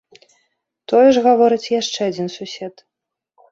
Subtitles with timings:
[0.91, 2.75] Тое ж гаворыць яшчэ адзін сусед.